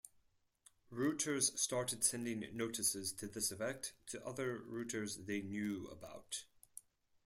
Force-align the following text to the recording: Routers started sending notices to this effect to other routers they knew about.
Routers 0.91 1.55
started 1.59 2.03
sending 2.03 2.43
notices 2.57 3.13
to 3.13 3.27
this 3.27 3.51
effect 3.51 3.93
to 4.07 4.25
other 4.25 4.57
routers 4.57 5.27
they 5.27 5.43
knew 5.43 5.85
about. 5.91 6.45